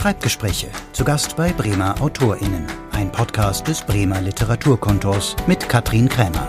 [0.00, 0.68] Schreibgespräche.
[0.94, 2.64] Zu Gast bei Bremer AutorInnen.
[2.92, 6.48] Ein Podcast des Bremer Literaturkontors mit Katrin Krämer.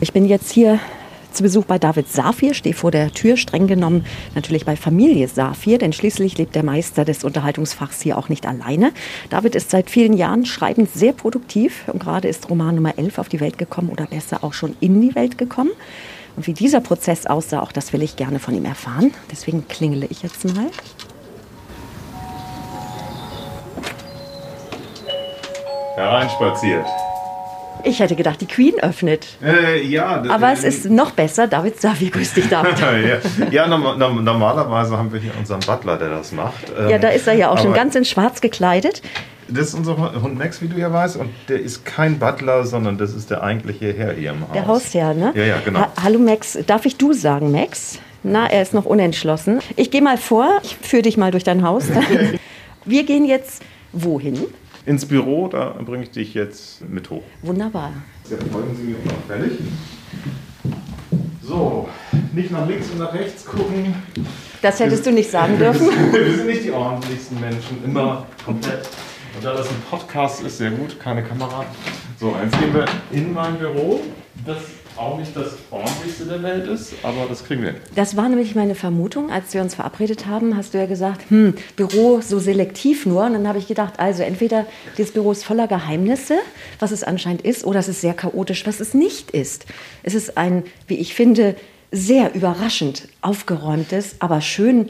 [0.00, 0.80] Ich bin jetzt hier
[1.30, 5.76] zu Besuch bei David Safir, stehe vor der Tür, streng genommen natürlich bei Familie Safir,
[5.76, 8.92] denn schließlich lebt der Meister des Unterhaltungsfachs hier auch nicht alleine.
[9.28, 13.28] David ist seit vielen Jahren schreibend sehr produktiv und gerade ist Roman Nummer 11 auf
[13.28, 15.72] die Welt gekommen oder besser auch schon in die Welt gekommen.
[16.36, 19.12] Und wie dieser Prozess aussah, auch das will ich gerne von ihm erfahren.
[19.30, 20.66] Deswegen klingele ich jetzt mal.
[25.96, 26.86] Hereinspaziert.
[27.84, 29.26] Ich hätte gedacht, die Queen öffnet.
[29.42, 30.22] Äh, ja.
[30.28, 31.46] Aber es ist noch besser.
[31.46, 32.78] David Savi, grüß dich, David.
[32.80, 36.64] ja, ja no, no, normalerweise haben wir hier unseren Butler, der das macht.
[36.88, 39.02] ja, da ist er ja auch schon ganz in schwarz gekleidet.
[39.48, 41.16] Das ist unser Hund Max, wie du ja weißt.
[41.16, 44.52] Und der ist kein Butler, sondern das ist der eigentliche Herr hier im Haus.
[44.52, 45.32] Der Hausherr, ne?
[45.34, 45.80] Ja, ja, genau.
[45.80, 47.98] Ha Hallo Max, darf ich du sagen, Max?
[48.22, 49.60] Na, er ist noch unentschlossen.
[49.76, 51.84] Ich gehe mal vor, ich führe dich mal durch dein Haus.
[52.84, 54.46] wir gehen jetzt wohin?
[54.86, 57.22] ins Büro, da bringe ich dich jetzt mit hoch.
[57.42, 57.92] Wunderbar.
[58.30, 59.58] Jetzt folgen Sie mir unauffällig.
[61.42, 61.88] So,
[62.32, 63.94] nicht nach links und nach rechts gucken.
[64.62, 65.88] Das hättest du nicht sagen dürfen.
[66.12, 68.88] wir sind nicht die ordentlichsten Menschen, immer komplett.
[69.36, 71.66] Und da das ein Podcast ist, sehr gut, keine Kamera.
[72.18, 74.00] So, jetzt gehen wir in mein Büro.
[74.46, 74.56] Das
[74.96, 77.74] auch nicht das ordentlichste der Welt ist, aber das kriegen wir.
[77.94, 81.52] Das war nämlich meine Vermutung, als wir uns verabredet haben, hast du ja gesagt, hm,
[81.76, 83.26] Büro so selektiv nur.
[83.26, 84.64] Und dann habe ich gedacht, also entweder
[84.96, 86.38] dieses Büro ist voller Geheimnisse,
[86.78, 89.66] was es anscheinend ist, oder es ist sehr chaotisch, was es nicht ist.
[90.02, 91.56] Es ist ein, wie ich finde,
[91.92, 94.88] sehr überraschend aufgeräumtes, aber schön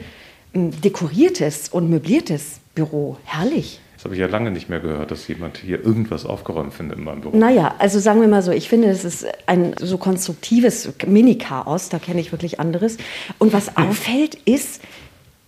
[0.53, 3.17] hm, dekoriertes und möbliertes Büro.
[3.25, 3.81] Herrlich.
[3.97, 7.03] Das habe ich ja lange nicht mehr gehört, dass jemand hier irgendwas aufgeräumt findet in
[7.03, 7.35] meinem Büro.
[7.35, 11.97] Naja, also sagen wir mal so, ich finde, es ist ein so konstruktives Mini-Chaos, da
[11.97, 12.97] kenne ich wirklich anderes.
[13.39, 14.83] Und was auffällt, ist,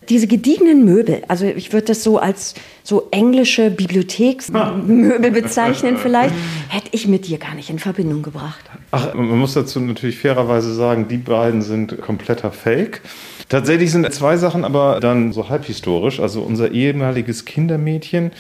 [0.10, 6.34] diese gediegenen Möbel, also ich würde das so als so englische Bibliotheksmöbel bezeichnen vielleicht,
[6.70, 8.66] hätte ich mit dir gar nicht in Verbindung gebracht.
[8.90, 13.02] Ach, man muss dazu natürlich fairerweise sagen, die beiden sind kompletter Fake.
[13.50, 16.20] Tatsächlich sind zwei Sachen aber dann so halbhistorisch.
[16.20, 18.32] Also unser ehemaliges Kindermädchen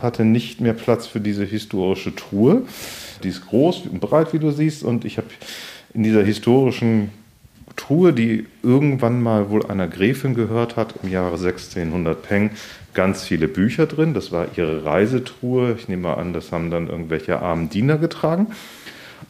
[0.00, 2.62] hatte nicht mehr Platz für diese historische Truhe.
[3.22, 5.28] Die ist groß und breit, wie du siehst, und ich habe
[5.94, 7.10] in dieser historischen
[7.76, 12.50] Truhe, die irgendwann mal wohl einer Gräfin gehört hat, im Jahre 1600 Peng,
[12.92, 14.14] ganz viele Bücher drin.
[14.14, 15.76] Das war ihre Reisetruhe.
[15.78, 18.48] Ich nehme mal an, das haben dann irgendwelche armen Diener getragen.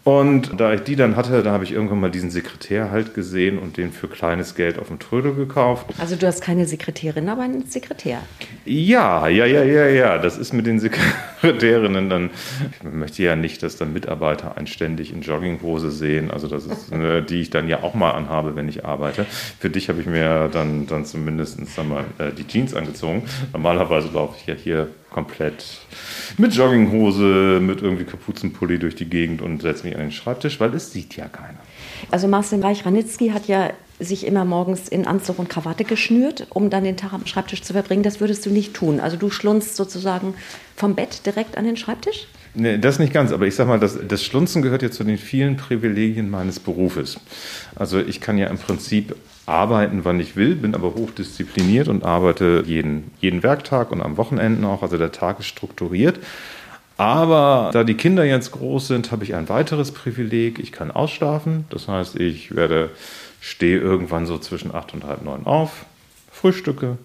[0.07, 3.59] Und da ich die dann hatte, da habe ich irgendwann mal diesen Sekretär halt gesehen
[3.59, 5.87] und den für kleines Geld auf dem Trödel gekauft.
[5.99, 8.21] Also du hast keine Sekretärin, aber einen Sekretär.
[8.65, 10.19] Ja, ja, ja, ja, ja.
[10.19, 10.79] Das ist mit den
[11.47, 12.31] Sekretärinnen dann.
[12.73, 16.31] Ich möchte ja nicht, dass dann Mitarbeiter einständig in Jogginghose sehen.
[16.31, 19.27] Also das ist, die ich dann ja auch mal anhabe, wenn ich arbeite.
[19.59, 23.23] Für dich habe ich mir dann, dann zumindest dann mal äh, die Jeans angezogen.
[23.53, 25.65] Normalerweise laufe ich ja hier komplett
[26.37, 30.75] mit Jogginghose, mit irgendwie Kapuzenpulli durch die Gegend und setze mich an den Schreibtisch, weil
[30.75, 31.59] es sieht ja keiner.
[32.11, 36.85] Also Marcel Reich-Ranitzky hat ja sich immer morgens in Anzug und Krawatte geschnürt, um dann
[36.85, 38.03] den Tag am Schreibtisch zu verbringen.
[38.03, 39.01] Das würdest du nicht tun.
[39.01, 40.35] Also du schlunzt sozusagen
[40.77, 42.27] vom Bett direkt an den Schreibtisch?
[42.55, 45.19] Nee, das nicht ganz, aber ich sag mal, das, das Schlunzen gehört ja zu den
[45.19, 47.21] vielen Privilegien meines Berufes.
[47.75, 49.15] Also ich kann ja im Prinzip
[49.45, 54.65] arbeiten, wann ich will, bin aber hochdiszipliniert und arbeite jeden, jeden Werktag und am Wochenenden
[54.65, 54.83] auch.
[54.83, 56.19] Also der Tag ist strukturiert.
[56.99, 60.59] Aber da die Kinder jetzt groß sind, habe ich ein weiteres Privileg.
[60.59, 61.67] Ich kann ausschlafen.
[61.69, 62.91] Das heißt, ich werde,
[63.47, 65.87] stehe irgendwann so zwischen acht und halb neun auf,
[66.33, 66.99] frühstücke,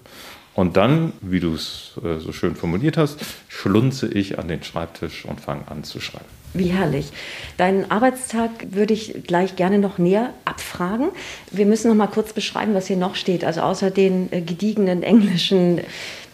[0.53, 5.25] und dann, wie du es äh, so schön formuliert hast, schlunze ich an den Schreibtisch
[5.25, 6.25] und fange an zu schreiben.
[6.53, 7.11] Wie herrlich.
[7.55, 11.09] Deinen Arbeitstag würde ich gleich gerne noch näher abfragen.
[11.49, 13.45] Wir müssen noch mal kurz beschreiben, was hier noch steht.
[13.45, 15.79] Also außer den äh, gediegenen englischen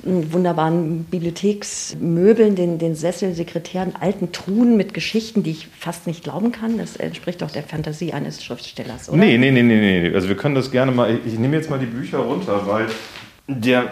[0.07, 6.77] wunderbaren Bibliotheksmöbeln, den, den Sesselsekretären, alten Truhen mit Geschichten, die ich fast nicht glauben kann.
[6.77, 9.17] Das entspricht doch der Fantasie eines Schriftstellers, oder?
[9.17, 10.15] Nee, nee, nee, nee, nee.
[10.15, 11.13] Also wir können das gerne mal.
[11.13, 12.87] Ich, ich nehme jetzt mal die Bücher runter, weil
[13.47, 13.91] der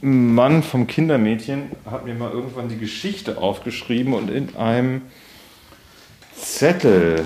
[0.00, 5.02] Mann vom Kindermädchen hat mir mal irgendwann die Geschichte aufgeschrieben und in einem
[6.36, 7.24] Zettel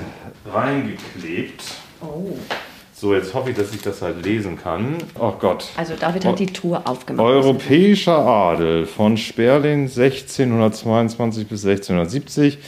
[0.50, 1.62] reingeklebt.
[2.00, 2.36] Oh.
[3.02, 4.94] So, jetzt hoffe ich, dass ich das halt lesen kann.
[5.18, 5.66] Oh Gott.
[5.76, 7.26] Also David hat die Tour aufgemacht.
[7.26, 12.58] Europäischer Adel von Sperlin 1622 bis 1670,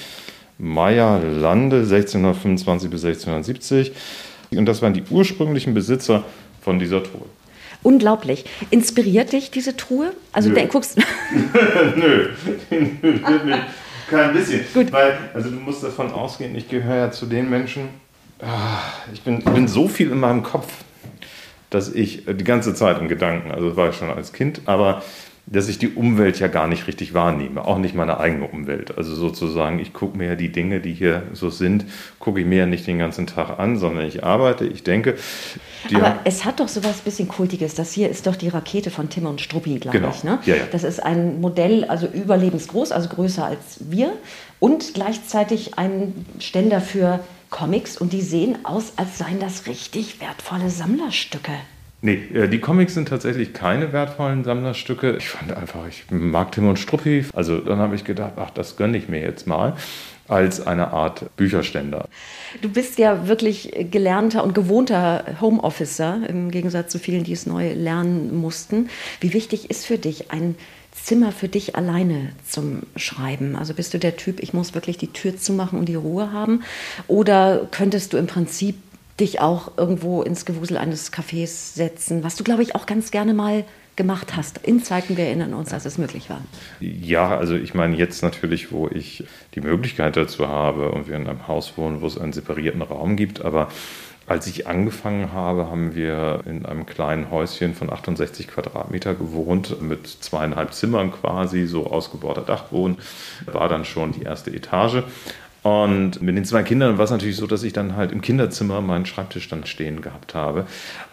[0.58, 3.92] Meyer Lande 1625 bis 1670.
[4.56, 6.24] Und das waren die ursprünglichen Besitzer
[6.62, 7.26] von dieser Truhe.
[7.84, 8.44] Unglaublich.
[8.70, 10.14] Inspiriert dich diese Truhe?
[10.32, 10.56] Also Nö.
[10.56, 10.98] Der, guckst
[11.94, 12.30] Nö.
[14.10, 14.62] Kein bisschen.
[14.74, 14.90] Gut.
[14.90, 17.90] Weil, also du musst davon ausgehen, ich gehöre ja zu den Menschen,
[19.12, 20.72] ich bin, ich bin so viel in meinem Kopf,
[21.70, 25.02] dass ich die ganze Zeit im Gedanken, also das war ich schon als Kind, aber
[25.46, 28.96] dass ich die Umwelt ja gar nicht richtig wahrnehme, auch nicht meine eigene Umwelt.
[28.96, 31.84] Also sozusagen, ich gucke mir ja die Dinge, die hier so sind,
[32.18, 35.16] gucke ich mir ja nicht den ganzen Tag an, sondern ich arbeite, ich denke.
[35.92, 37.74] Aber es hat doch so was bisschen Kultiges.
[37.74, 40.14] Das hier ist doch die Rakete von Tim und Struppi, glaube Genau.
[40.16, 40.24] ich.
[40.24, 40.38] Ne?
[40.46, 40.62] Ja, ja.
[40.72, 44.14] Das ist ein Modell, also überlebensgroß, also größer als wir
[44.60, 47.20] und gleichzeitig ein Ständer für
[47.54, 51.52] Comics und die sehen aus, als seien das richtig wertvolle Sammlerstücke.
[52.02, 55.16] Nee, äh, die Comics sind tatsächlich keine wertvollen Sammlerstücke.
[55.16, 57.24] Ich fand einfach, ich mag Tim und Struppi.
[57.32, 59.76] Also dann habe ich gedacht, ach, das gönne ich mir jetzt mal
[60.26, 62.08] als eine Art Bücherständer.
[62.60, 67.72] Du bist ja wirklich gelernter und gewohnter Homeofficer, im Gegensatz zu vielen, die es neu
[67.72, 68.88] lernen mussten.
[69.20, 70.56] Wie wichtig ist für dich ein
[70.94, 73.56] Zimmer für dich alleine zum Schreiben?
[73.56, 76.62] Also bist du der Typ, ich muss wirklich die Tür zumachen und die Ruhe haben?
[77.08, 78.76] Oder könntest du im Prinzip
[79.20, 83.34] dich auch irgendwo ins Gewusel eines Cafés setzen, was du, glaube ich, auch ganz gerne
[83.34, 83.64] mal
[83.96, 84.58] gemacht hast.
[84.58, 86.40] In Zeiten, wir erinnern uns, dass es möglich war.
[86.80, 89.24] Ja, also ich meine jetzt natürlich, wo ich
[89.54, 93.16] die Möglichkeit dazu habe und wir in einem Haus wohnen, wo es einen separierten Raum
[93.16, 93.68] gibt, aber
[94.26, 100.06] als ich angefangen habe, haben wir in einem kleinen Häuschen von 68 Quadratmeter gewohnt, mit
[100.06, 102.96] zweieinhalb Zimmern quasi, so ausgebauter Dachboden,
[103.46, 105.02] war dann schon die erste Etage.
[105.62, 108.82] Und mit den zwei Kindern war es natürlich so, dass ich dann halt im Kinderzimmer
[108.82, 110.66] meinen Schreibtisch dann stehen gehabt habe.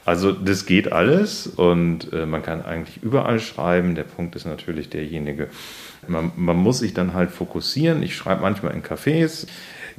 [0.04, 3.96] Also das geht alles und äh, man kann eigentlich überall schreiben.
[3.96, 5.48] Der Punkt ist natürlich derjenige,
[6.08, 8.04] man, man muss sich dann halt fokussieren.
[8.04, 9.48] Ich schreibe manchmal in Cafés.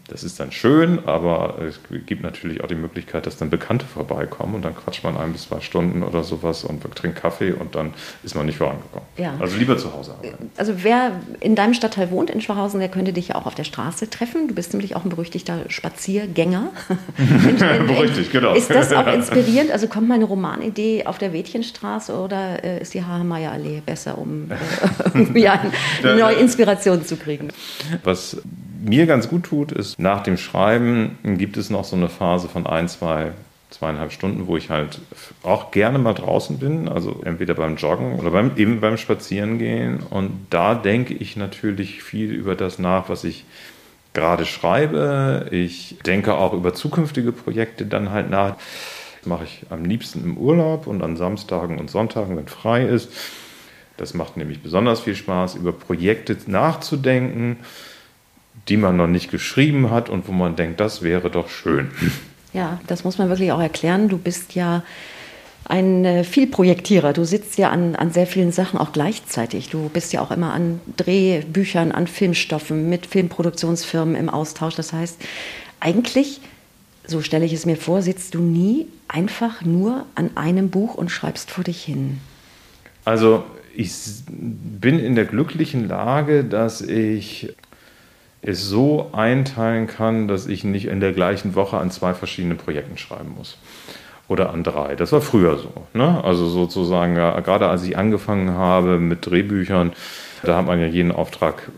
[0.08, 4.54] Das ist dann schön, aber es gibt natürlich auch die Möglichkeit, dass dann Bekannte vorbeikommen
[4.56, 7.94] und dann quatscht man ein bis zwei Stunden oder sowas und trinkt Kaffee und dann
[8.25, 9.06] ist man nicht vorangekommen.
[9.16, 9.34] Ja.
[9.38, 10.50] Also lieber zu Hause arbeiten.
[10.56, 13.64] Also wer in deinem Stadtteil wohnt, in Schwachhausen, der könnte dich ja auch auf der
[13.64, 14.49] Straße treffen.
[14.49, 16.70] Du bist nämlich auch ein berüchtigter Spaziergänger.
[17.87, 18.54] Berüchtigt, genau.
[18.54, 19.70] Ist das auch inspirierend?
[19.70, 24.56] Also kommt meine Romanidee auf der Wädchenstraße oder äh, ist die Hahemeyer-Allee besser, um äh,
[25.14, 25.49] irgendwie
[26.03, 27.49] neue Inspiration zu kriegen?
[28.05, 28.39] Was
[28.83, 32.67] mir ganz gut tut, ist, nach dem Schreiben gibt es noch so eine Phase von
[32.67, 33.33] ein, zwei,
[33.71, 35.00] zweieinhalb Stunden, wo ich halt
[35.43, 40.00] auch gerne mal draußen bin, also entweder beim Joggen oder beim, eben beim Spazierengehen.
[40.11, 43.45] Und da denke ich natürlich viel über das nach, was ich
[44.12, 45.47] gerade schreibe.
[45.50, 48.56] Ich denke auch über zukünftige Projekte dann halt nach.
[49.19, 53.12] Das mache ich am liebsten im Urlaub und an Samstagen und Sonntagen, wenn frei ist.
[54.02, 57.56] Das macht nämlich besonders viel Spaß, über Projekte nachzudenken
[58.69, 61.90] die man noch nicht geschrieben hat und wo man denkt, das wäre doch schön.
[62.52, 64.10] Ja, das muss man wirklich auch erklären.
[64.10, 64.82] Du bist ja
[65.64, 67.14] ein äh, Vielprojektierer.
[67.14, 69.70] Du sitzt ja an, an sehr vielen Sachen auch gleichzeitig.
[69.70, 74.75] Du bist ja auch immer an Drehbüchern, an Filmstoffen, mit Filmproduktionsfirmen im Austausch.
[74.75, 75.19] Das heißt,
[75.81, 76.43] eigentlich,
[77.06, 81.10] so stelle ich es mir vor, sitzt du nie einfach nur an einem Buch und
[81.10, 82.20] schreibst vor dich hin.
[83.06, 83.44] Also
[83.75, 83.93] ich
[84.29, 87.55] bin in der glücklichen Lage, dass ich
[88.43, 92.99] es so einteilen kann, dass ich nicht in der gleichen Woche an zwei verschiedenen Projekten
[92.99, 93.57] schreiben muss.
[94.29, 94.95] Oder an drei.
[94.95, 95.73] Das war früher so.
[95.95, 96.23] Ne?
[96.25, 99.93] Also sozusagen, ja, gerade als ich angefangen habe mit Drehbüchern,
[100.43, 101.71] da hat man ja jeden Auftrag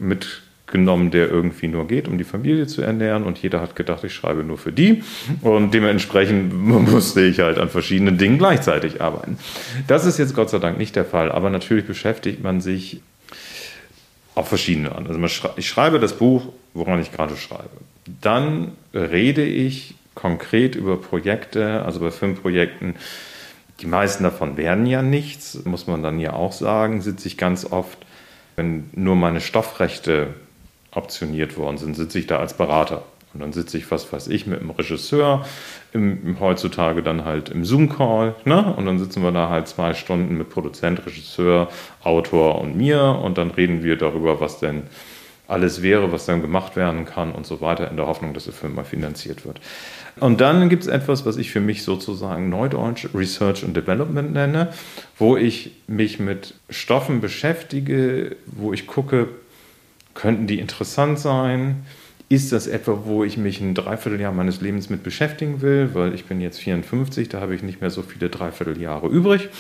[0.75, 3.23] mitgenommen, der irgendwie nur geht, um die Familie zu ernähren.
[3.23, 5.03] Und jeder hat gedacht, ich schreibe nur für die.
[5.43, 6.53] Und dementsprechend
[6.91, 9.39] musste ich halt an verschiedenen Dingen gleichzeitig arbeiten.
[9.87, 11.31] Das ist jetzt Gott sei Dank nicht der Fall.
[11.31, 13.01] Aber natürlich beschäftigt man sich
[14.35, 15.07] auf verschiedene an.
[15.07, 15.21] Also
[15.57, 17.71] ich schreibe das Buch, woran ich gerade schreibe.
[18.21, 22.97] Dann rede ich konkret über Projekte, also bei Filmprojekten.
[23.81, 27.65] Die meisten davon werden ja nichts, muss man dann ja auch sagen, sitze ich ganz
[27.65, 27.99] oft,
[28.57, 30.35] wenn nur meine Stoffrechte
[30.95, 33.03] optioniert worden sind, sitze ich da als Berater.
[33.35, 35.45] Und dann sitze ich, was weiß ich, mit einem Regisseur,
[35.93, 38.37] im, heutzutage dann halt im Zoom-Call.
[38.45, 38.75] Ne?
[38.77, 41.69] Und dann sitzen wir da halt zwei Stunden mit Produzent, Regisseur,
[42.05, 43.03] Autor und mir.
[43.03, 44.85] Und dann reden wir darüber, was denn
[45.49, 48.55] alles wäre, was dann gemacht werden kann und so weiter, in der Hoffnung, dass der
[48.55, 49.61] Film mal finanziert wird.
[50.21, 54.73] Und dann gibt es etwas, was ich für mich sozusagen Neudeutsch Research and Development nenne,
[55.19, 59.29] wo ich mich mit Stoffen beschäftige, wo ich gucke,
[60.15, 61.85] könnten die interessant sein?
[62.31, 65.91] Ist das etwa, wo ich mich ein Dreivierteljahr meines Lebens mit beschäftigen will?
[65.93, 69.51] Weil ich bin jetzt 54, da habe ich nicht mehr so viele Dreivierteljahre übrig.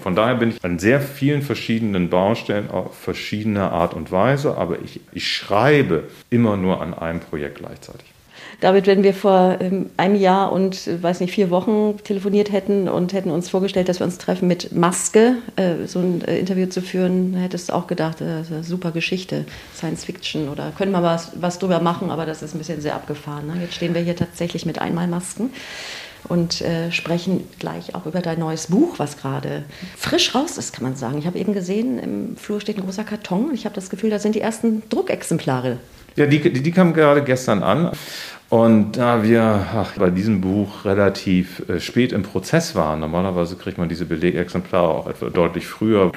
[0.00, 4.80] Von daher bin ich an sehr vielen verschiedenen Baustellen auf verschiedene Art und Weise, aber
[4.82, 8.12] ich, ich schreibe immer nur an einem Projekt gleichzeitig.
[8.60, 12.88] David, wenn wir vor ähm, einem Jahr und, äh, weiß nicht, vier Wochen telefoniert hätten
[12.88, 16.66] und hätten uns vorgestellt, dass wir uns treffen mit Maske, äh, so ein äh, Interview
[16.66, 21.32] zu führen, hättest du auch gedacht, äh, super Geschichte, Science Fiction oder können wir was,
[21.40, 23.46] was drüber machen, aber das ist ein bisschen sehr abgefahren.
[23.46, 23.54] Ne?
[23.62, 25.50] Jetzt stehen wir hier tatsächlich mit Einmalmasken.
[26.28, 29.64] und äh, sprechen gleich auch über dein neues Buch, was gerade
[29.96, 31.18] frisch raus ist, kann man sagen.
[31.18, 34.10] Ich habe eben gesehen, im Flur steht ein großer Karton und ich habe das Gefühl,
[34.10, 35.78] da sind die ersten Druckexemplare.
[36.16, 37.90] Ja, die, die, die kamen gerade gestern an.
[38.50, 43.78] Und da wir ach, bei diesem Buch relativ äh, spät im Prozess waren, normalerweise kriegt
[43.78, 46.10] man diese Belegexemplare auch etwa deutlich früher,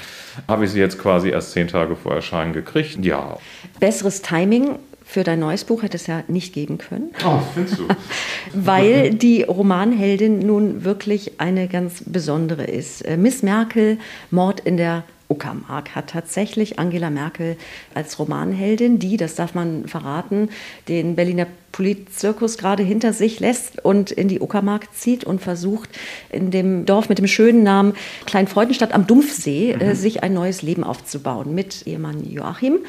[0.48, 2.98] habe ich sie jetzt quasi erst zehn Tage vor Erscheinen gekriegt.
[3.06, 3.38] Ja.
[3.80, 7.12] Besseres Timing für dein neues Buch hätte es ja nicht geben können.
[7.24, 7.88] Oh, findest du?
[8.54, 13.04] Weil die Romanheldin nun wirklich eine ganz besondere ist.
[13.04, 14.00] Äh, Miss Merkel,
[14.32, 17.58] Mord in der Uckermark hat tatsächlich Angela Merkel
[17.94, 20.50] als Romanheldin, die, das darf man verraten,
[20.88, 25.90] den Berliner Politzirkus gerade hinter sich lässt und in die Uckermark zieht und versucht,
[26.30, 27.94] in dem Dorf mit dem schönen Namen
[28.26, 29.96] Kleinfreudenstadt am Dumpfsee äh, mhm.
[29.96, 32.80] sich ein neues Leben aufzubauen mit Ehemann Joachim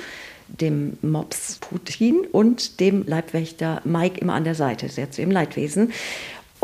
[0.46, 5.92] dem Mops Putin und dem Leibwächter Mike immer an der Seite, sehr zu ihrem Leidwesen.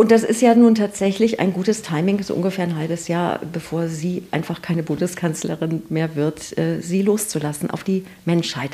[0.01, 3.89] Und das ist ja nun tatsächlich ein gutes Timing, so ungefähr ein halbes Jahr, bevor
[3.89, 8.71] sie einfach keine Bundeskanzlerin mehr wird, äh, sie loszulassen auf die Menschheit.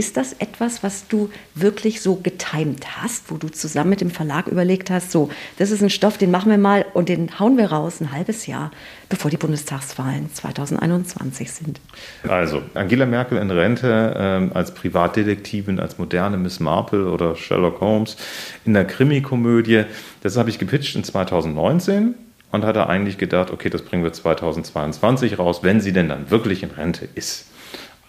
[0.00, 4.46] Ist das etwas, was du wirklich so getimt hast, wo du zusammen mit dem Verlag
[4.46, 5.28] überlegt hast, so,
[5.58, 8.46] das ist ein Stoff, den machen wir mal und den hauen wir raus ein halbes
[8.46, 8.70] Jahr,
[9.10, 11.80] bevor die Bundestagswahlen 2021 sind?
[12.26, 18.16] Also, Angela Merkel in Rente ähm, als Privatdetektivin, als moderne Miss Marple oder Sherlock Holmes
[18.64, 19.84] in der Krimikomödie,
[20.22, 22.14] das habe ich gepitcht in 2019
[22.52, 26.62] und hatte eigentlich gedacht, okay, das bringen wir 2022 raus, wenn sie denn dann wirklich
[26.62, 27.49] in Rente ist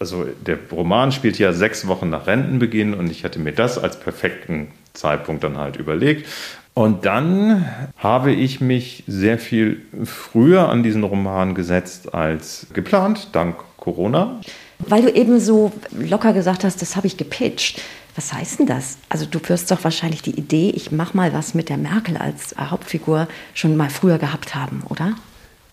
[0.02, 4.00] also der Roman spielt ja sechs Wochen nach Rentenbeginn und ich hatte mir das als
[4.00, 6.28] perfekten Zeitpunkt dann halt überlegt.
[6.74, 7.66] Und dann
[7.98, 14.40] habe ich mich sehr viel früher an diesen Roman gesetzt als geplant, dank Corona.
[14.80, 17.80] Weil du eben so locker gesagt hast, das habe ich gepitcht.
[18.16, 18.98] Was heißt denn das?
[19.08, 22.56] Also du wirst doch wahrscheinlich die Idee, ich mache mal was mit der Merkel als
[22.58, 25.14] Hauptfigur schon mal früher gehabt haben, oder?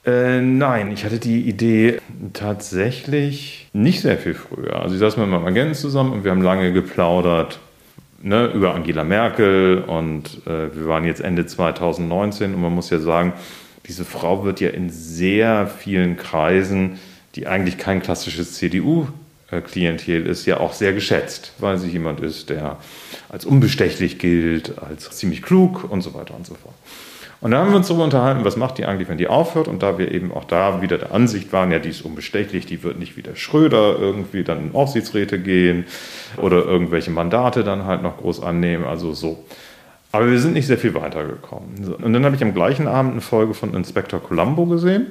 [0.06, 2.00] Äh, nein, ich hatte die Idee
[2.32, 4.80] tatsächlich nicht sehr viel früher.
[4.80, 7.58] Also ich saß mit meinem Agenten zusammen und wir haben lange geplaudert
[8.22, 12.98] ne, über Angela Merkel und äh, wir waren jetzt Ende 2019 und man muss ja
[12.98, 13.32] sagen,
[13.86, 16.98] diese Frau wird ja in sehr vielen Kreisen,
[17.34, 22.76] die eigentlich kein klassisches CDU-Klientel ist, ja auch sehr geschätzt, weil sie jemand ist, der
[23.28, 26.74] als unbestechlich gilt, als ziemlich klug und so weiter und so fort.
[27.40, 29.68] Und da haben wir uns darüber unterhalten, was macht die eigentlich, wenn die aufhört?
[29.68, 32.82] Und da wir eben auch da wieder der Ansicht waren, ja, die ist unbestechlich, die
[32.82, 35.84] wird nicht wie der Schröder irgendwie dann in Aufsichtsräte gehen
[36.36, 39.44] oder irgendwelche Mandate dann halt noch groß annehmen, also so.
[40.10, 41.94] Aber wir sind nicht sehr viel weitergekommen.
[42.02, 45.06] Und dann habe ich am gleichen Abend eine Folge von Inspector Columbo gesehen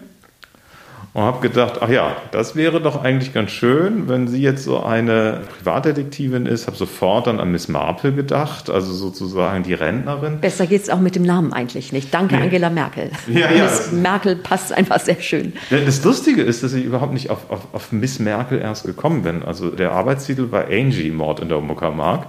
[1.18, 4.84] und habe gedacht, ach ja, das wäre doch eigentlich ganz schön, wenn sie jetzt so
[4.84, 6.68] eine Privatdetektivin ist.
[6.68, 10.40] Habe sofort dann an Miss Marple gedacht, also sozusagen die Rentnerin.
[10.40, 12.14] Besser geht es auch mit dem Namen eigentlich nicht.
[12.14, 12.44] Danke, nee.
[12.44, 13.10] Angela Merkel.
[13.28, 13.64] Ja, ja.
[13.64, 15.54] Miss Merkel passt einfach sehr schön.
[15.72, 19.42] Das Lustige ist, dass ich überhaupt nicht auf, auf, auf Miss Merkel erst gekommen bin.
[19.42, 22.28] Also der Arbeitstitel war Angie, Mord in der Uckermark.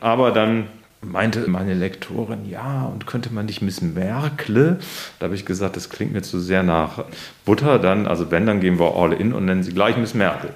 [0.00, 0.66] Aber dann
[1.04, 4.78] meinte meine Lektorin, ja, und könnte man nicht Miss Merkle?
[5.18, 7.04] Da habe ich gesagt, das klingt mir zu sehr nach
[7.44, 7.78] Butter.
[7.78, 10.50] Dann, also wenn, dann gehen wir all in und nennen sie gleich Miss Merkel.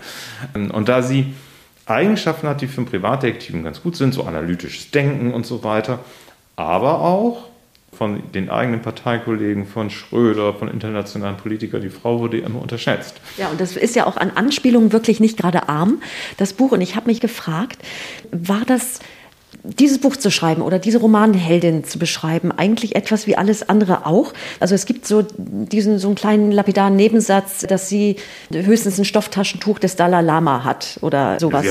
[0.55, 1.35] Und da sie
[1.87, 6.01] Eigenschaften hat, die für einen Privatdetektiven ganz gut sind, so analytisches Denken und so weiter,
[6.57, 7.49] aber auch
[7.93, 11.81] von den eigenen Parteikollegen, von Schröder, von internationalen Politikern.
[11.81, 13.21] Die Frau wurde immer unterschätzt.
[13.39, 16.03] Ja, und das ist ja auch an Anspielungen wirklich nicht gerade arm,
[16.37, 16.73] das Buch.
[16.73, 17.79] Und ich habe mich gefragt,
[18.31, 19.01] war das
[19.63, 24.33] dieses Buch zu schreiben oder diese Romanheldin zu beschreiben, eigentlich etwas wie alles andere auch.
[24.61, 28.17] Also es gibt so diesen so einen kleinen lapidaren Nebensatz, dass sie
[28.53, 31.67] höchstens ein Stofftaschentuch des Dalai Lama hat oder sowas.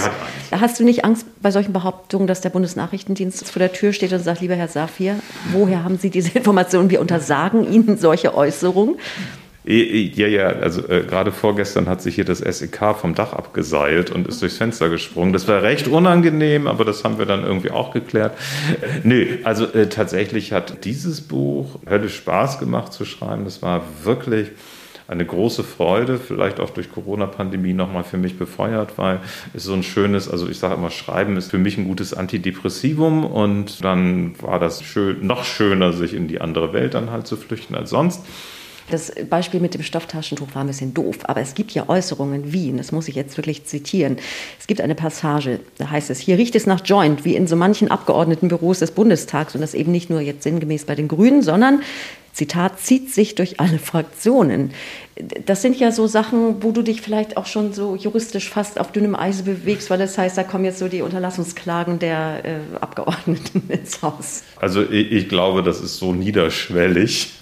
[0.52, 4.24] Hast du nicht Angst bei solchen Behauptungen, dass der Bundesnachrichtendienst vor der Tür steht und
[4.24, 5.16] sagt, lieber Herr Safir,
[5.52, 6.90] woher haben Sie diese Informationen?
[6.90, 8.96] Wir untersagen Ihnen solche Äußerungen.
[9.70, 14.26] Ja, ja, also äh, gerade vorgestern hat sich hier das SEK vom Dach abgeseilt und
[14.26, 15.34] ist durchs Fenster gesprungen.
[15.34, 18.38] Das war recht unangenehm, aber das haben wir dann irgendwie auch geklärt.
[18.82, 23.44] Äh, nö, also äh, tatsächlich hat dieses Buch höllisch Spaß gemacht zu schreiben.
[23.44, 24.52] Das war wirklich
[25.10, 29.20] eine große Freude, vielleicht auch durch Corona-Pandemie nochmal für mich befeuert, weil
[29.54, 33.26] es so ein schönes, also ich sage immer, Schreiben ist für mich ein gutes Antidepressivum
[33.26, 37.36] und dann war das schön, noch schöner, sich in die andere Welt dann halt zu
[37.36, 38.22] flüchten als sonst.
[38.90, 42.72] Das Beispiel mit dem Stofftaschentuch war ein bisschen doof, aber es gibt ja Äußerungen wie,
[42.72, 44.18] und das muss ich jetzt wirklich zitieren,
[44.60, 47.58] es gibt eine Passage, da heißt es, hier riecht es nach Joint, wie in so
[47.58, 51.82] manchen Abgeordnetenbüros des Bundestags, und das eben nicht nur jetzt sinngemäß bei den Grünen, sondern
[52.32, 54.72] Zitat, zieht sich durch alle Fraktionen.
[55.46, 58.92] Das sind ja so Sachen, wo du dich vielleicht auch schon so juristisch fast auf
[58.92, 63.64] dünnem Eise bewegst, weil das heißt, da kommen jetzt so die Unterlassungsklagen der äh, Abgeordneten
[63.70, 64.44] ins Haus.
[64.60, 67.34] Also ich, ich, glaube, das ist so niederschwellig,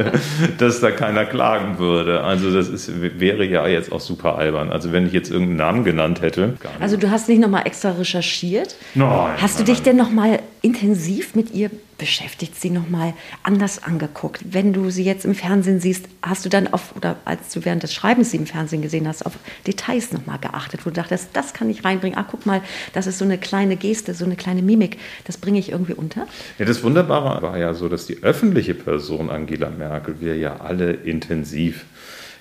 [0.58, 2.22] dass da keiner klagen würde.
[2.22, 4.70] Also das ist, wäre ja jetzt auch super albern.
[4.70, 6.54] Also wenn ich jetzt irgendeinen Namen genannt hätte.
[6.80, 8.76] Also du hast nicht nochmal extra recherchiert?
[8.94, 9.32] Nein.
[9.40, 14.42] Hast du dich denn nochmal intensiv mit ihr beschäftigt, sie nochmal anders angeguckt?
[14.50, 17.82] Wenn du sie jetzt im Fernsehen siehst, hast du dann auf, oder als du während
[17.82, 19.32] des Schreibens sie im Fernsehen gesehen hast, auf
[19.66, 22.18] Details nochmal geachtet, wo du dachtest, das kann ich reinbringen.
[22.18, 22.62] Ah, guck mal,
[22.92, 26.26] das ist so eine kleine Geste, so eine kleine Mimik, das bringe ich irgendwie unter?
[26.58, 30.92] Ja, das Wunderbare war ja so, dass die öffentliche Person Angela Merkel wir ja alle
[30.92, 31.84] intensiv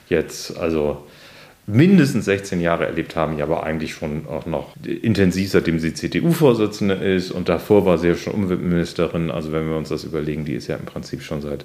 [0.10, 1.06] jetzt, also
[1.66, 6.96] mindestens 16 Jahre erlebt haben, ja aber eigentlich schon auch noch intensiv, seitdem sie CDU-Vorsitzende
[6.96, 9.32] ist und davor war sie ja schon Umweltministerin.
[9.32, 11.64] Also wenn wir uns das überlegen, die ist ja im Prinzip schon seit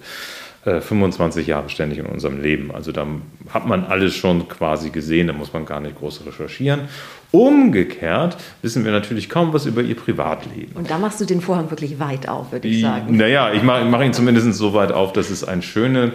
[0.65, 2.75] äh, 25 Jahren ständig in unserem Leben.
[2.75, 3.07] Also da
[3.51, 6.89] hat man alles schon quasi gesehen, da muss man gar nicht groß recherchieren.
[7.31, 10.73] Umgekehrt wissen wir natürlich kaum was über ihr Privatleben.
[10.75, 13.17] Und da machst du den Vorhang wirklich weit auf, würde ich sagen.
[13.17, 16.13] Naja, ich mache mach ihn zumindest so weit auf, dass es eine schöne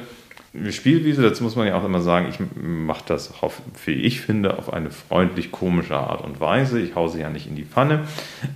[0.70, 4.56] Spielwiese, dazu muss man ja auch immer sagen, ich mache das, auf, wie ich finde,
[4.60, 6.80] auf eine freundlich komische Art und Weise.
[6.80, 8.02] Ich hause ja nicht in die Pfanne,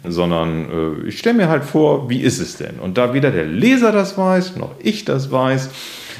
[0.04, 2.78] sondern äh, ich stelle mir halt vor, wie ist es denn?
[2.80, 5.72] Und da weder der Leser das weiß, noch ich das weiß,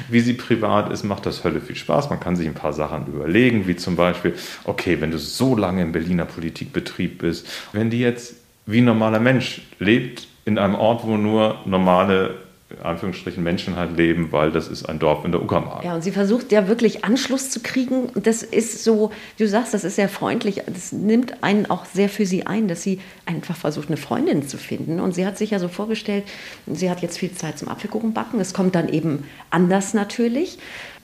[0.08, 2.10] wie sie privat ist, macht das Hölle viel Spaß.
[2.10, 5.82] Man kann sich ein paar Sachen überlegen, wie zum Beispiel, okay, wenn du so lange
[5.82, 8.34] im Berliner Politikbetrieb bist, wenn die jetzt
[8.66, 12.47] wie ein normaler Mensch lebt in einem Ort, wo nur normale
[12.82, 15.84] Anführungsstrichen Menschen halt leben, weil das ist ein Dorf in der Uckermark.
[15.84, 18.10] Ja, und sie versucht ja wirklich Anschluss zu kriegen.
[18.14, 20.62] Das ist so, du sagst, das ist sehr freundlich.
[20.66, 24.58] Das nimmt einen auch sehr für sie ein, dass sie einfach versucht, eine Freundin zu
[24.58, 25.00] finden.
[25.00, 26.24] Und sie hat sich ja so vorgestellt,
[26.66, 28.38] sie hat jetzt viel Zeit zum Apfelkuchenbacken.
[28.38, 30.58] Es kommt dann eben anders natürlich.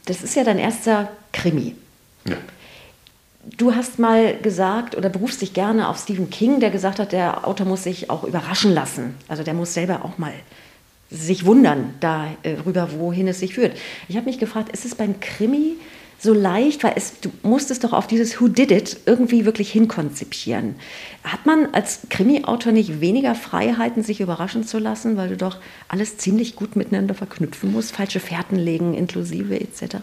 [0.04, 1.74] Das ist ja dein erster Krimi.
[2.26, 2.36] Ja.
[3.56, 7.46] Du hast mal gesagt oder berufst dich gerne auf Stephen King, der gesagt hat, der
[7.46, 9.14] Autor muss sich auch überraschen lassen.
[9.28, 10.32] Also der muss selber auch mal
[11.14, 13.76] sich wundern darüber, wohin es sich führt.
[14.08, 15.76] Ich habe mich gefragt, ist es beim Krimi
[16.18, 20.74] so leicht, weil es, du musstest doch auf dieses Who Did It irgendwie wirklich hinkonzipieren.
[21.22, 26.16] Hat man als Krimi-Autor nicht weniger Freiheiten, sich überraschen zu lassen, weil du doch alles
[26.16, 29.96] ziemlich gut miteinander verknüpfen musst, falsche Fährten legen, inklusive etc.?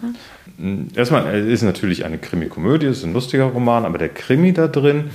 [0.95, 4.67] Erstmal, es ist natürlich eine Krimi-Komödie, es ist ein lustiger Roman, aber der Krimi da
[4.67, 5.09] drin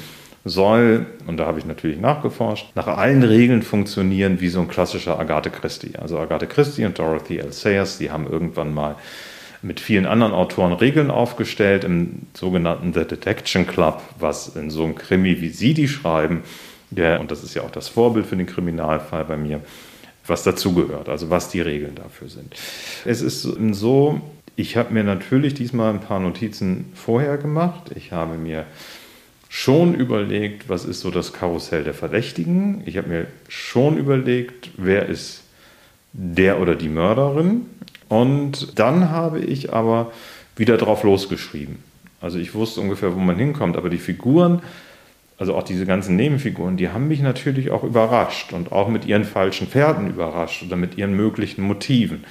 [0.47, 5.19] soll, und da habe ich natürlich nachgeforscht, nach allen Regeln funktionieren wie so ein klassischer
[5.19, 5.97] Agathe Christie.
[5.99, 7.53] Also Agathe Christie und Dorothy L.
[7.53, 8.95] Sayers, die haben irgendwann mal
[9.63, 14.95] mit vielen anderen Autoren Regeln aufgestellt im sogenannten The Detection Club, was in so einem
[14.95, 16.45] Krimi, wie sie die schreiben,
[16.91, 19.61] der, und das ist ja auch das Vorbild für den Kriminalfall bei mir,
[20.29, 22.55] was dazugehört, also was die Regeln dafür sind.
[23.05, 24.21] Es ist so,
[24.55, 27.91] ich habe mir natürlich diesmal ein paar Notizen vorher gemacht.
[27.97, 28.65] Ich habe mir
[29.59, 32.83] schon überlegt, was ist so das Karussell der Verdächtigen.
[32.85, 35.45] Ich habe mir schon überlegt, wer ist
[36.13, 37.63] der oder die Mörderin.
[38.11, 40.13] Und dann habe ich aber
[40.57, 41.79] wieder drauf losgeschrieben.
[42.21, 44.61] Also ich wusste ungefähr, wo man hinkommt, aber die Figuren,
[45.39, 49.25] also auch diese ganzen Nebenfiguren, die haben mich natürlich auch überrascht und auch mit ihren
[49.25, 52.25] falschen Pferden überrascht oder mit ihren möglichen Motiven.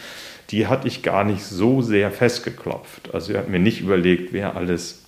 [0.51, 3.15] Die hatte ich gar nicht so sehr festgeklopft.
[3.15, 5.04] Also ich habe mir nicht überlegt, wer alles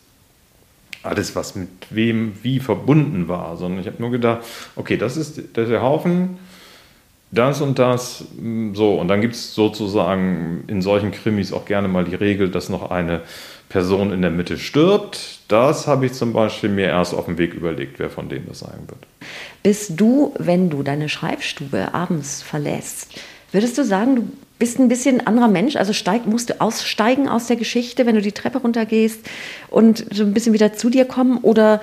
[1.07, 5.37] alles, was mit wem wie verbunden war, sondern ich habe nur gedacht, okay, das ist,
[5.53, 6.37] das ist der Haufen,
[7.31, 8.95] das und das, mm, so.
[8.95, 12.89] Und dann gibt es sozusagen in solchen Krimis auch gerne mal die Regel, dass noch
[12.89, 13.21] eine
[13.69, 15.39] Person in der Mitte stirbt.
[15.49, 18.59] Das habe ich zum Beispiel mir erst auf dem Weg überlegt, wer von denen das
[18.59, 18.99] sein wird.
[19.61, 23.19] Bist du, wenn du deine Schreibstube abends verlässt,
[23.51, 24.27] würdest du sagen, du
[24.59, 28.15] bist ein bisschen ein anderer Mensch, also steig, musst du aussteigen aus der Geschichte, wenn
[28.15, 29.19] du die Treppe runtergehst
[29.69, 31.37] und so ein bisschen wieder zu dir kommen?
[31.37, 31.79] Oder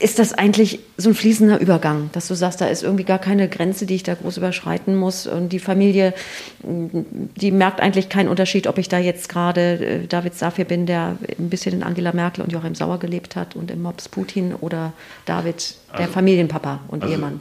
[0.00, 3.48] ist das eigentlich so ein fließender Übergang, dass du sagst, da ist irgendwie gar keine
[3.48, 6.14] Grenze, die ich da groß überschreiten muss und die Familie,
[6.62, 11.16] die merkt eigentlich keinen Unterschied, ob ich da jetzt gerade äh, David Safir bin, der
[11.38, 14.92] ein bisschen in Angela Merkel und Joachim Sauer gelebt hat und im Mops Putin oder
[15.26, 17.40] David, der also, Familienpapa und also Ehemann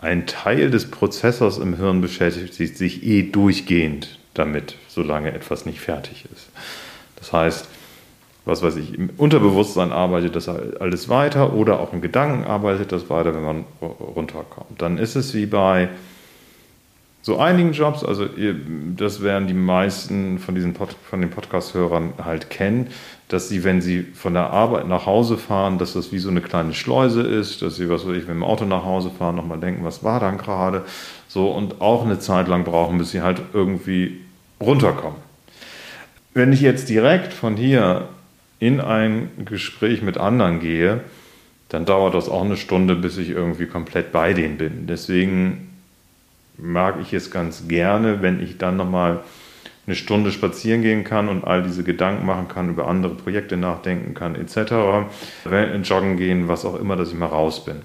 [0.00, 6.24] ein Teil des Prozessors im Hirn beschäftigt sich eh durchgehend damit, solange etwas nicht fertig
[6.32, 6.48] ist.
[7.16, 7.68] Das heißt,
[8.46, 13.10] was weiß ich, im Unterbewusstsein arbeitet das alles weiter oder auch im Gedanken arbeitet das
[13.10, 14.80] weiter, wenn man runterkommt.
[14.80, 15.90] Dann ist es wie bei
[17.20, 18.26] so einigen Jobs, also
[18.96, 22.88] das werden die meisten von, diesen Pod, von den Podcast-Hörern halt kennen,
[23.30, 26.40] dass sie, wenn sie von der Arbeit nach Hause fahren, dass das wie so eine
[26.40, 29.60] kleine Schleuse ist, dass sie, was weiß ich, mit dem Auto nach Hause fahren, nochmal
[29.60, 30.84] denken, was war dann gerade,
[31.28, 34.20] so und auch eine Zeit lang brauchen, bis sie halt irgendwie
[34.60, 35.18] runterkommen.
[36.34, 38.08] Wenn ich jetzt direkt von hier
[38.58, 41.00] in ein Gespräch mit anderen gehe,
[41.68, 44.86] dann dauert das auch eine Stunde, bis ich irgendwie komplett bei denen bin.
[44.88, 45.70] Deswegen
[46.58, 49.20] mag ich es ganz gerne, wenn ich dann nochmal
[49.86, 54.14] eine Stunde spazieren gehen kann und all diese Gedanken machen kann, über andere Projekte nachdenken
[54.14, 55.08] kann, etc.
[55.82, 57.76] Joggen gehen, was auch immer, dass ich mal raus bin.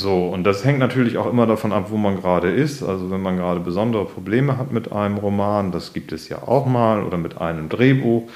[0.00, 2.84] So, und das hängt natürlich auch immer davon ab, wo man gerade ist.
[2.84, 6.66] Also wenn man gerade besondere Probleme hat mit einem Roman, das gibt es ja auch
[6.66, 8.30] mal, oder mit einem Drehbuch,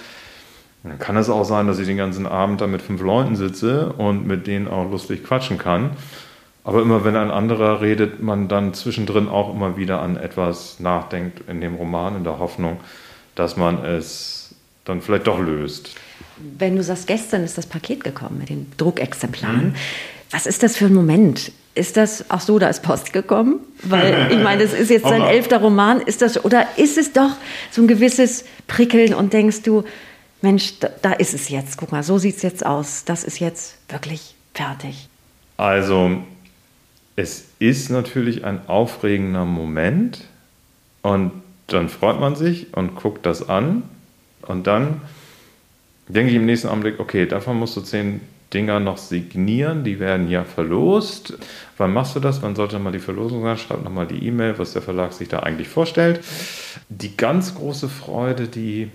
[0.83, 3.93] dann kann es auch sein, dass ich den ganzen Abend da mit fünf Leuten sitze
[3.93, 5.91] und mit denen auch lustig quatschen kann.
[6.65, 11.49] Aber immer wenn ein anderer redet, man dann zwischendrin auch immer wieder an etwas nachdenkt
[11.49, 12.79] in dem Roman, in der Hoffnung,
[13.35, 15.95] dass man es dann vielleicht doch löst.
[16.59, 19.69] Wenn du sagst, gestern ist das Paket gekommen mit den Druckexemplaren.
[19.69, 19.75] Mhm.
[20.31, 21.53] Was ist das für ein Moment?
[21.75, 23.61] Ist das, ach so, da ist Post gekommen?
[23.83, 26.01] Weil ich meine, das ist jetzt sein elfter Roman.
[26.01, 27.31] Ist das, oder ist es doch
[27.71, 29.85] so ein gewisses Prickeln und denkst du,
[30.43, 33.05] Mensch, da, da ist es jetzt, guck mal, so sieht es jetzt aus.
[33.05, 35.09] Das ist jetzt wirklich fertig.
[35.57, 36.19] Also,
[37.17, 40.25] es ist natürlich ein aufregender Moment
[41.03, 41.33] und
[41.67, 43.83] dann freut man sich und guckt das an
[44.43, 45.01] und dann
[46.09, 48.21] denke ich im nächsten Augenblick, okay, davon musst du zehn
[48.53, 51.39] Dinger noch signieren, die werden ja verlost.
[51.79, 52.43] Wann machst du das?
[52.43, 53.57] Wann sollte mal die Verlosung sein?
[53.57, 56.21] Schreib nochmal die E-Mail, was der Verlag sich da eigentlich vorstellt.
[56.91, 58.91] Die ganz große Freude, die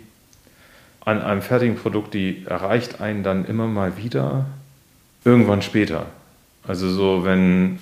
[1.03, 4.45] an einem fertigen Produkt, die erreicht einen dann immer mal wieder
[5.25, 6.05] irgendwann später.
[6.67, 7.79] Also so, wenn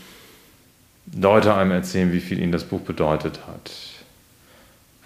[1.13, 3.71] Leute einem erzählen, wie viel ihnen das Buch bedeutet hat.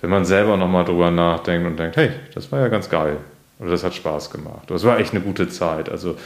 [0.02, 3.18] Wenn man selber nochmal drüber nachdenkt und denkt, hey, das war ja ganz geil.
[3.60, 4.70] Oder das hat Spaß gemacht.
[4.72, 5.90] Das war echt eine gute Zeit.
[5.90, 6.18] Also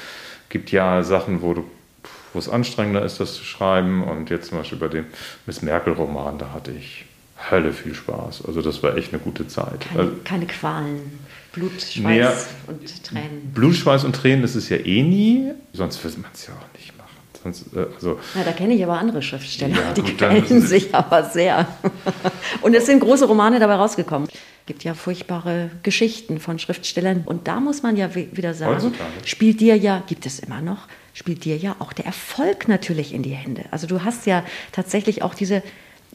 [0.49, 1.65] gibt ja Sachen, wo du
[2.33, 4.03] wo es anstrengender ist, das zu schreiben.
[4.03, 5.05] Und jetzt zum Beispiel bei dem
[5.45, 7.05] Miss Merkel-Roman, da hatte ich
[7.51, 8.45] Hölle viel Spaß.
[8.45, 9.81] Also das war echt eine gute Zeit.
[9.81, 11.19] Keine, also, keine Qualen,
[11.51, 12.33] Blut, Schweiß mehr,
[12.67, 13.51] und Tränen.
[13.53, 16.79] Blut, Schweiß und Tränen ist es ja eh nie, sonst würde man es ja auch
[16.79, 16.92] nicht
[17.43, 21.25] Sonst, äh, also, Na, da kenne ich aber andere Schriftsteller, ja, die quälen sich aber
[21.25, 21.67] sehr.
[22.61, 24.29] und es sind große Romane dabei rausgekommen.
[24.29, 27.23] Es gibt ja furchtbare Geschichten von Schriftstellern.
[27.25, 29.09] Und da muss man ja wieder sagen, Heutzutage.
[29.25, 33.23] spielt dir ja, gibt es immer noch, spielt dir ja auch der Erfolg natürlich in
[33.23, 33.65] die Hände.
[33.71, 35.61] Also du hast ja tatsächlich auch diese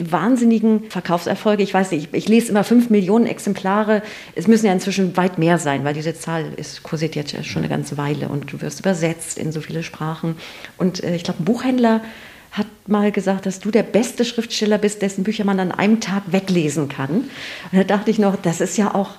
[0.04, 1.62] wahnsinnigen Verkaufserfolge.
[1.62, 4.02] Ich weiß nicht, ich, ich, lese immer fünf Millionen Exemplare.
[4.34, 7.68] Es müssen ja inzwischen weit mehr sein, weil diese Zahl ist, kursiert jetzt schon eine
[7.68, 10.36] ganze Weile und du wirst übersetzt in so viele Sprachen.
[10.76, 12.00] Und äh, ich glaube, ein Buchhändler
[12.52, 16.22] hat mal gesagt, dass du der beste Schriftsteller bist, dessen Bücher man an einem Tag
[16.26, 17.10] weglesen kann.
[17.10, 17.30] Und
[17.72, 19.10] da dachte ich noch, das ist ja auch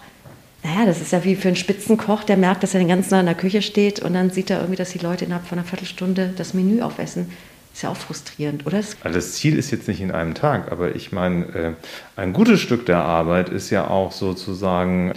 [0.63, 3.21] naja, das ist ja wie für einen Spitzenkoch, der merkt, dass er den ganzen Tag
[3.21, 5.67] in der Küche steht und dann sieht er irgendwie, dass die Leute innerhalb von einer
[5.67, 7.31] Viertelstunde das Menü aufessen.
[7.79, 8.75] Ist ja auch frustrierend, oder?
[8.75, 11.71] Also das Ziel ist jetzt nicht in einem Tag, aber ich meine, äh,
[12.17, 15.13] ein gutes Stück der Arbeit ist ja auch sozusagen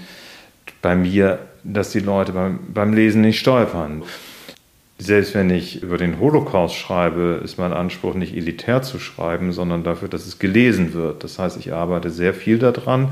[0.81, 4.05] bei mir, dass die Leute beim, beim Lesen nicht stolpern.
[5.01, 9.83] Selbst wenn ich über den Holocaust schreibe, ist mein Anspruch nicht elitär zu schreiben, sondern
[9.83, 11.25] dafür, dass es gelesen wird.
[11.25, 13.11] Das heißt, ich arbeite sehr viel daran,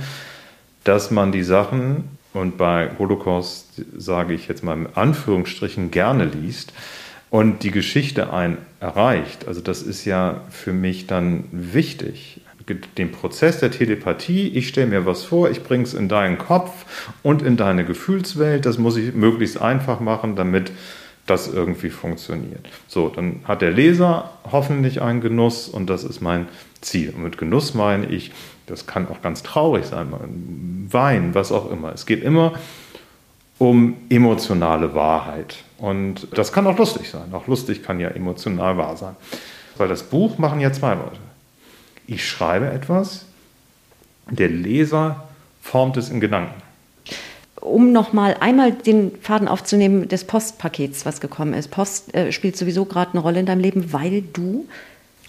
[0.85, 6.73] dass man die Sachen, und bei Holocaust sage ich jetzt mal in Anführungsstrichen gerne liest,
[7.31, 9.47] und die Geschichte ein erreicht.
[9.47, 12.41] Also das ist ja für mich dann wichtig.
[12.99, 17.15] Den Prozess der Telepathie, ich stelle mir was vor, ich bringe es in deinen Kopf
[17.23, 20.71] und in deine Gefühlswelt, das muss ich möglichst einfach machen, damit
[21.27, 22.69] das irgendwie funktioniert.
[22.87, 26.49] So, dann hat der Leser hoffentlich einen Genuss und das ist mein
[26.81, 27.11] Ziel.
[27.11, 28.33] Und mit Genuss meine ich,
[28.67, 30.09] das kann auch ganz traurig sein,
[30.91, 31.93] Wein, was auch immer.
[31.93, 32.55] Es geht immer
[33.59, 35.65] um emotionale Wahrheit.
[35.81, 37.33] Und das kann auch lustig sein.
[37.33, 39.17] Auch lustig kann ja emotional wahr sein.
[39.77, 41.19] Weil das Buch machen ja zwei Leute.
[42.07, 43.25] Ich schreibe etwas,
[44.29, 45.29] der Leser
[45.63, 46.61] formt es in Gedanken.
[47.61, 51.71] Um nochmal einmal den Faden aufzunehmen des Postpakets, was gekommen ist.
[51.71, 54.67] Post äh, spielt sowieso gerade eine Rolle in deinem Leben, weil du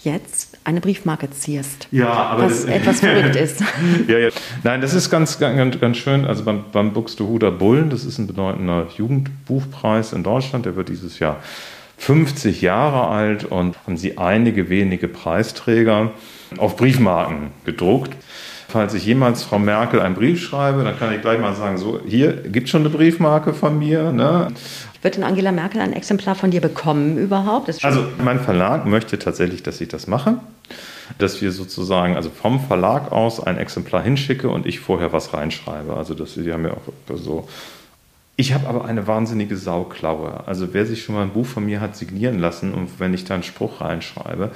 [0.04, 1.88] jetzt eine Briefmarke ziehst.
[1.90, 3.62] Ja, aber was etwas verrückt ist.
[4.08, 4.28] ja, ja.
[4.62, 6.24] Nein, das ist ganz, ganz, ganz schön.
[6.24, 11.18] Also beim, beim Buxtehuder Bullen, das ist ein bedeutender Jugendbuchpreis in Deutschland, der wird dieses
[11.18, 11.36] Jahr
[11.98, 16.10] 50 Jahre alt und haben sie einige wenige Preisträger
[16.58, 18.16] auf Briefmarken gedruckt.
[18.68, 22.00] Falls ich jemals Frau Merkel einen Brief schreibe, dann kann ich gleich mal sagen, so,
[22.06, 24.12] hier gibt schon eine Briefmarke von mir.
[24.12, 24.48] Ne?
[25.02, 27.68] Wird denn Angela Merkel ein Exemplar von dir bekommen überhaupt?
[27.84, 30.38] Also mein Verlag möchte tatsächlich, dass ich das mache.
[31.18, 35.96] Dass wir sozusagen, also vom Verlag aus ein Exemplar hinschicke und ich vorher was reinschreibe.
[35.96, 37.48] Also dass sie haben ja auch so.
[38.36, 40.44] Ich habe aber eine wahnsinnige Sauklaue.
[40.46, 43.24] Also wer sich schon mal ein Buch von mir hat signieren lassen und wenn ich
[43.24, 44.52] da einen Spruch reinschreibe,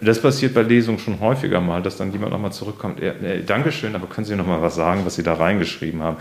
[0.00, 3.00] das passiert bei Lesungen schon häufiger mal, dass dann jemand nochmal zurückkommt.
[3.00, 6.16] Äh, Dankeschön, aber können Sie noch mal was sagen, was Sie da reingeschrieben haben?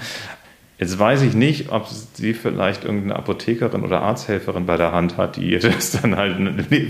[0.79, 5.35] Jetzt weiß ich nicht, ob sie vielleicht irgendeine Apothekerin oder Arzthelferin bei der Hand hat,
[5.35, 6.37] die ihr das dann halt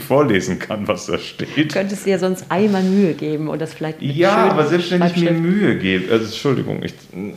[0.04, 1.72] vorlesen kann, was da steht.
[1.72, 5.16] Könntest du dir sonst einmal Mühe geben und das vielleicht Ja, aber selbst wenn ich
[5.16, 6.94] mir Mühe gebe, also Entschuldigung, ich,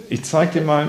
[0.09, 0.89] ich zeige dir mal,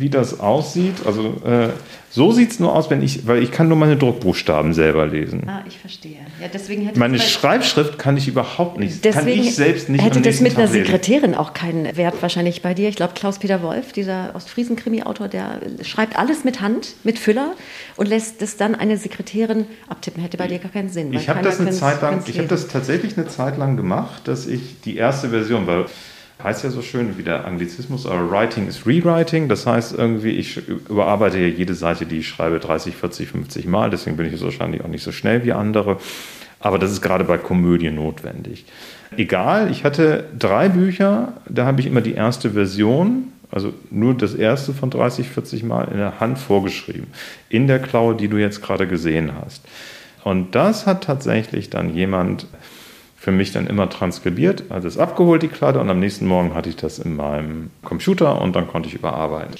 [0.00, 1.06] wie das aussieht.
[1.06, 1.70] Also äh,
[2.10, 5.48] so sieht es nur aus, wenn ich, weil ich kann nur meine Druckbuchstaben selber lesen.
[5.48, 6.18] Ah, ich verstehe.
[6.42, 9.02] Ja, deswegen hätte meine Schreibschrift kann ich überhaupt nicht.
[9.02, 10.04] Deswegen kann ich selbst nicht.
[10.04, 12.90] Hätte das mit Tag einer Sekretärin auch keinen Wert wahrscheinlich bei dir.
[12.90, 17.54] Ich glaube, Klaus-Peter Wolf, dieser Ostfriesen-Krimi-Autor, der schreibt alles mit Hand, mit Füller
[17.96, 20.22] und lässt es dann eine Sekretärin abtippen.
[20.22, 21.14] Hätte bei dir gar keinen Sinn.
[21.14, 24.46] Ich habe das eine Zeit lang, ich habe das tatsächlich eine Zeit lang gemacht, dass
[24.46, 25.86] ich die erste Version, weil
[26.42, 29.48] heißt ja so schön wie der Anglizismus, aber Writing is Rewriting.
[29.48, 33.90] Das heißt irgendwie, ich überarbeite ja jede Seite, die ich schreibe, 30, 40, 50 Mal.
[33.90, 35.98] Deswegen bin ich jetzt wahrscheinlich auch nicht so schnell wie andere.
[36.60, 38.64] Aber das ist gerade bei Komödien notwendig.
[39.16, 44.34] Egal, ich hatte drei Bücher, da habe ich immer die erste Version, also nur das
[44.34, 47.08] erste von 30, 40 Mal in der Hand vorgeschrieben.
[47.50, 49.62] In der Klaue, die du jetzt gerade gesehen hast.
[50.24, 52.46] Und das hat tatsächlich dann jemand
[53.22, 56.68] für mich dann immer transkribiert, also es abgeholt, die Kladde, und am nächsten Morgen hatte
[56.68, 59.54] ich das in meinem Computer und dann konnte ich überarbeiten.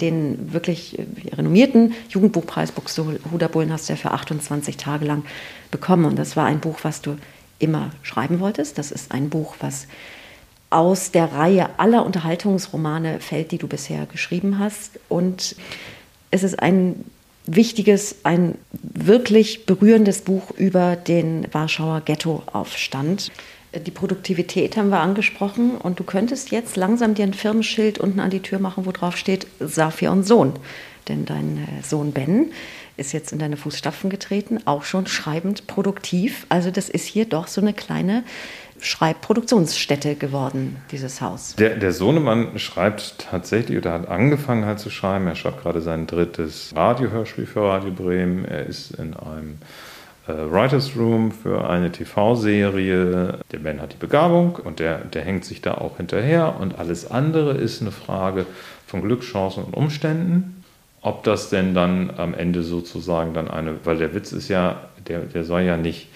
[0.00, 1.04] Den wirklich äh,
[1.34, 5.24] renommierten Jugendbuchpreis Buxtehuder Bullen hast du ja für 28 Tage lang
[5.72, 6.04] bekommen.
[6.04, 7.18] Und das war ein Buch, was du
[7.58, 8.78] immer schreiben wolltest.
[8.78, 9.88] Das ist ein Buch, was
[10.70, 15.00] aus der Reihe aller Unterhaltungsromane fällt, die du bisher geschrieben hast.
[15.08, 15.56] Und
[16.30, 17.04] es ist ein
[17.48, 23.32] wichtiges, ein wirklich berührendes Buch über den Warschauer Ghettoaufstand.
[23.86, 28.30] Die Produktivität haben wir angesprochen und du könntest jetzt langsam dir ein Firmenschild unten an
[28.30, 30.54] die Tür machen, wo drauf steht Safia und Sohn.
[31.08, 32.52] Denn dein äh, Sohn Ben
[32.96, 36.46] ist jetzt in deine Fußstapfen getreten, auch schon schreibend produktiv.
[36.48, 38.24] Also das ist hier doch so eine kleine
[38.80, 41.54] Schreibproduktionsstätte geworden, dieses Haus.
[41.56, 45.26] Der, der Sohnemann schreibt tatsächlich oder hat angefangen halt zu schreiben.
[45.26, 48.44] Er schreibt gerade sein drittes Radiohörspiel für Radio Bremen.
[48.44, 49.58] Er ist in einem
[50.26, 53.38] äh, Writers Room für eine TV-Serie.
[53.50, 56.56] Der Ben hat die Begabung und der, der hängt sich da auch hinterher.
[56.60, 58.46] Und alles andere ist eine Frage
[58.86, 60.64] von Glück, Chancen und Umständen.
[61.00, 65.20] Ob das denn dann am Ende sozusagen dann eine, weil der Witz ist ja, der,
[65.20, 66.08] der soll ja nicht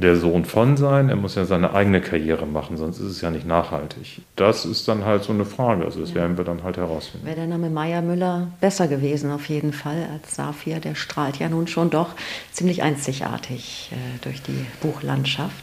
[0.00, 3.30] der Sohn von sein, er muss ja seine eigene Karriere machen, sonst ist es ja
[3.30, 4.20] nicht nachhaltig.
[4.36, 6.16] Das ist dann halt so eine Frage, also das ja.
[6.16, 7.26] werden wir dann halt herausfinden.
[7.26, 11.48] Wäre der Name Meier Müller besser gewesen auf jeden Fall als Safir, der strahlt ja
[11.48, 12.10] nun schon doch
[12.52, 15.62] ziemlich einzigartig äh, durch die Buchlandschaft.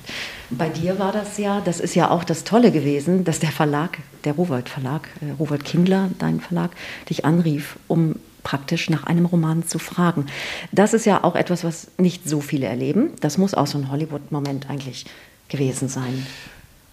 [0.49, 3.97] Bei dir war das ja, das ist ja auch das Tolle gewesen, dass der Verlag,
[4.23, 6.71] der Rowold Verlag, äh, Rowold Kindler, dein Verlag,
[7.09, 10.27] dich anrief, um praktisch nach einem Roman zu fragen.
[10.71, 13.09] Das ist ja auch etwas, was nicht so viele erleben.
[13.19, 15.05] Das muss auch so ein Hollywood-Moment eigentlich
[15.49, 16.25] gewesen sein.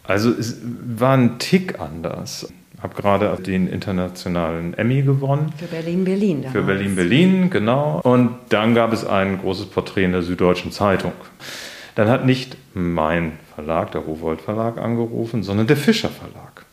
[0.02, 2.52] Also es war ein Tick anders.
[2.74, 5.52] Ich habe gerade den internationalen Emmy gewonnen.
[5.56, 6.46] Für Berlin-Berlin.
[6.50, 8.00] Für Berlin-Berlin, genau.
[8.02, 11.12] Und dann gab es ein großes Porträt in der Süddeutschen Zeitung.
[11.94, 16.64] Dann hat nicht mein Verlag, der Rowold Verlag, angerufen, sondern der Fischer Verlag.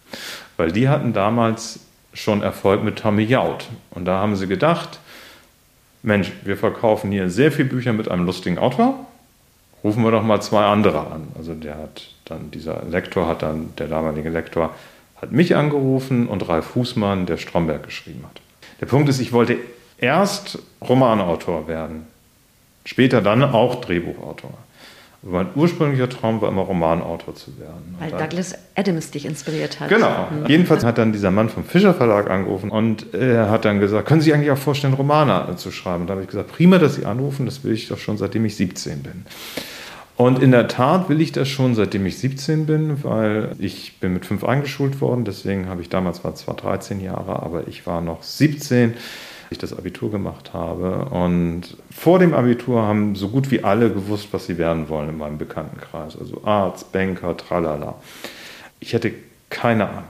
[0.58, 1.82] Weil die hatten damals
[2.14, 3.68] schon Erfolg mit Tommy Jaud.
[3.92, 5.00] Und da haben sie gedacht,
[6.02, 9.06] Mensch, wir verkaufen hier sehr viele Bücher mit einem lustigen Autor.
[9.84, 11.28] Rufen wir doch mal zwei andere an.
[11.38, 14.74] Also der hat dann, dieser Lektor hat dann, der damalige Lektor,
[15.22, 18.42] hat mich angerufen und Ralf Fußmann, der Stromberg geschrieben hat.
[18.80, 19.58] Der Punkt ist, ich wollte
[19.98, 22.08] erst Romanautor werden,
[22.86, 24.54] später dann auch Drehbuchautor.
[25.22, 27.96] Mein ursprünglicher Traum war immer Romanautor zu werden.
[28.00, 29.90] Weil Douglas Adams dich inspiriert hat.
[29.90, 30.28] Genau.
[30.32, 30.48] Mhm.
[30.48, 34.22] Jedenfalls hat dann dieser Mann vom Fischer Verlag angerufen und er hat dann gesagt, können
[34.22, 36.02] Sie eigentlich auch vorstellen, Romane zu schreiben?
[36.02, 38.46] Und da habe ich gesagt, prima, dass Sie anrufen, das will ich doch schon seitdem
[38.46, 39.26] ich 17 bin.
[40.16, 44.14] Und in der Tat will ich das schon seitdem ich 17 bin, weil ich bin
[44.14, 48.02] mit fünf eingeschult worden, deswegen habe ich damals war zwar 13 Jahre, aber ich war
[48.02, 48.96] noch 17
[49.50, 51.06] ich das Abitur gemacht habe.
[51.06, 55.18] Und vor dem Abitur haben so gut wie alle gewusst, was sie werden wollen in
[55.18, 56.18] meinem Bekanntenkreis.
[56.20, 57.96] Also Arzt, Banker, tralala.
[58.80, 59.12] Ich hatte
[59.50, 60.04] keine Ahnung.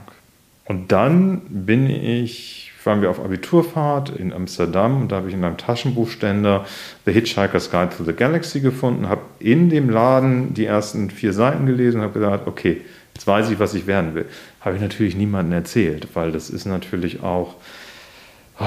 [0.66, 5.42] Und dann bin ich, waren wir auf Abiturfahrt in Amsterdam und da habe ich in
[5.42, 6.64] einem Taschenbuchständer
[7.06, 11.66] The Hitchhiker's Guide to the Galaxy gefunden, habe in dem Laden die ersten vier Seiten
[11.66, 12.82] gelesen und habe gesagt, okay,
[13.14, 14.26] jetzt weiß ich, was ich werden will.
[14.60, 17.54] Habe ich natürlich niemandem erzählt, weil das ist natürlich auch...
[18.60, 18.64] Oh,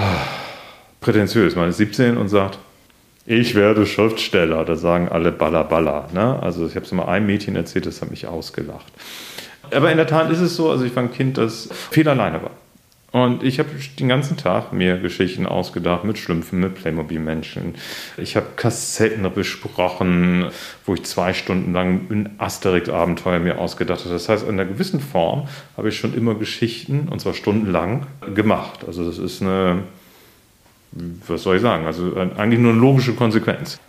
[1.04, 1.56] prätentiös.
[1.56, 2.58] Man ist 17 und sagt,
[3.26, 4.66] ich werde Schriftsteller.
[4.66, 6.10] Da sagen alle Balla Balla.
[6.14, 6.42] Ne?
[6.42, 8.92] Also ich habe es mal einem Mädchen erzählt, das hat mich ausgelacht.
[9.72, 12.42] Aber in der Tat ist es so, also ich war ein Kind, das viel alleine
[12.42, 12.52] war.
[13.14, 17.76] Und ich habe den ganzen Tag mir Geschichten ausgedacht mit Schlümpfen, mit Playmobil-Menschen.
[18.18, 20.48] Ich habe Kassetten besprochen,
[20.88, 24.10] wo ich zwei Stunden lang ein Asterix-Abenteuer mir ausgedacht habe.
[24.10, 28.80] Das heißt, in einer gewissen Form habe ich schon immer Geschichten, und zwar stundenlang, gemacht.
[28.88, 29.84] Also das ist eine,
[31.28, 33.80] was soll ich sagen, also eigentlich nur eine logische Konsequenz.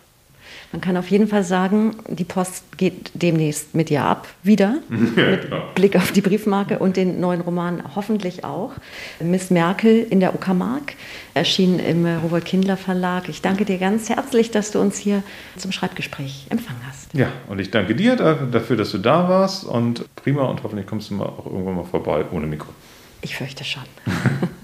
[0.75, 4.79] Man kann auf jeden Fall sagen, die Post geht demnächst mit dir ab, wieder,
[5.17, 5.73] ja, mit klar.
[5.77, 8.73] Blick auf die Briefmarke und den neuen Roman hoffentlich auch.
[9.21, 10.95] Miss Merkel in der Uckermark,
[11.33, 13.29] erschienen im Robert Kindler Verlag.
[13.29, 15.23] Ich danke dir ganz herzlich, dass du uns hier
[15.57, 17.15] zum Schreibgespräch empfangen hast.
[17.15, 21.09] Ja, und ich danke dir dafür, dass du da warst und prima und hoffentlich kommst
[21.09, 22.71] du mal auch irgendwann mal vorbei ohne Mikro.
[23.21, 23.85] Ich fürchte schon.